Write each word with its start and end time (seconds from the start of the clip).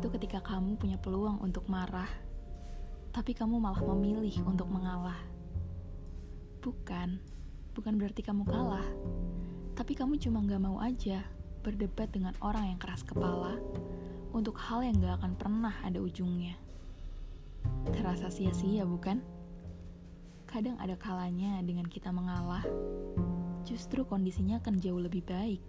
itu 0.00 0.08
ketika 0.16 0.40
kamu 0.40 0.80
punya 0.80 0.96
peluang 0.96 1.44
untuk 1.44 1.68
marah, 1.68 2.08
tapi 3.12 3.36
kamu 3.36 3.60
malah 3.60 3.84
memilih 3.84 4.32
untuk 4.48 4.64
mengalah. 4.72 5.20
Bukan, 6.64 7.20
bukan 7.76 8.00
berarti 8.00 8.24
kamu 8.24 8.48
kalah, 8.48 8.88
tapi 9.76 9.92
kamu 9.92 10.16
cuma 10.16 10.40
gak 10.48 10.64
mau 10.64 10.80
aja 10.80 11.20
berdebat 11.60 12.08
dengan 12.16 12.32
orang 12.40 12.72
yang 12.72 12.80
keras 12.80 13.04
kepala 13.04 13.60
untuk 14.32 14.56
hal 14.56 14.80
yang 14.80 14.96
gak 15.04 15.20
akan 15.20 15.36
pernah 15.36 15.76
ada 15.84 16.00
ujungnya. 16.00 16.56
Terasa 17.92 18.32
sia-sia, 18.32 18.88
bukan? 18.88 19.20
Kadang 20.48 20.80
ada 20.80 20.96
kalanya 20.96 21.60
dengan 21.60 21.84
kita 21.84 22.08
mengalah, 22.08 22.64
justru 23.68 24.08
kondisinya 24.08 24.64
akan 24.64 24.80
jauh 24.80 24.96
lebih 24.96 25.28
baik 25.28 25.60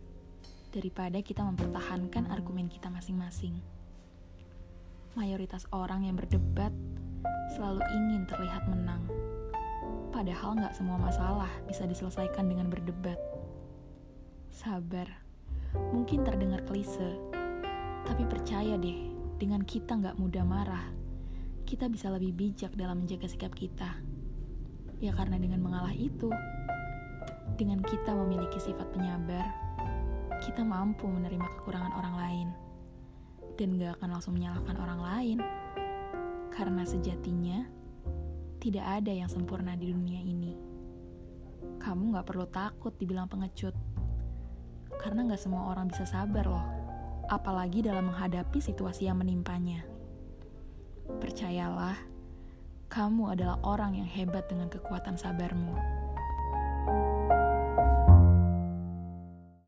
daripada 0.72 1.20
kita 1.20 1.44
mempertahankan 1.44 2.32
argumen 2.32 2.72
kita 2.72 2.88
masing-masing. 2.88 3.81
Mayoritas 5.12 5.68
orang 5.76 6.08
yang 6.08 6.16
berdebat 6.16 6.72
selalu 7.52 7.84
ingin 7.84 8.24
terlihat 8.32 8.64
menang. 8.72 9.04
Padahal 10.08 10.56
nggak 10.56 10.72
semua 10.72 10.96
masalah 10.96 11.52
bisa 11.68 11.84
diselesaikan 11.84 12.48
dengan 12.48 12.72
berdebat. 12.72 13.20
Sabar, 14.48 15.12
mungkin 15.92 16.24
terdengar 16.24 16.64
klise, 16.64 17.20
tapi 18.08 18.24
percaya 18.24 18.80
deh, 18.80 19.12
dengan 19.36 19.60
kita 19.68 20.00
nggak 20.00 20.16
mudah 20.16 20.48
marah, 20.48 20.88
kita 21.68 21.92
bisa 21.92 22.08
lebih 22.08 22.32
bijak 22.32 22.72
dalam 22.80 23.04
menjaga 23.04 23.28
sikap 23.28 23.52
kita. 23.52 24.00
Ya 25.04 25.12
karena 25.12 25.36
dengan 25.36 25.60
mengalah 25.60 25.92
itu, 25.92 26.32
dengan 27.60 27.84
kita 27.84 28.16
memiliki 28.16 28.64
sifat 28.64 28.88
penyabar, 28.96 29.44
kita 30.40 30.64
mampu 30.64 31.04
menerima 31.04 31.52
kekurangan 31.60 32.00
orang 32.00 32.16
lain 32.16 32.71
dan 33.62 33.78
gak 33.78 34.02
akan 34.02 34.10
langsung 34.18 34.34
menyalahkan 34.34 34.74
orang 34.82 35.00
lain. 35.06 35.38
Karena 36.50 36.82
sejatinya, 36.82 37.62
tidak 38.58 38.82
ada 38.82 39.14
yang 39.14 39.30
sempurna 39.30 39.78
di 39.78 39.94
dunia 39.94 40.18
ini. 40.18 40.58
Kamu 41.78 42.18
gak 42.18 42.26
perlu 42.26 42.50
takut 42.50 42.98
dibilang 42.98 43.30
pengecut. 43.30 43.78
Karena 44.98 45.30
gak 45.30 45.42
semua 45.46 45.70
orang 45.70 45.94
bisa 45.94 46.10
sabar 46.10 46.50
loh. 46.50 46.66
Apalagi 47.30 47.86
dalam 47.86 48.10
menghadapi 48.10 48.58
situasi 48.58 49.06
yang 49.06 49.22
menimpanya. 49.22 49.86
Percayalah, 51.22 52.02
kamu 52.90 53.38
adalah 53.38 53.62
orang 53.62 53.94
yang 53.94 54.10
hebat 54.10 54.50
dengan 54.50 54.74
kekuatan 54.74 55.22
sabarmu. 55.22 55.78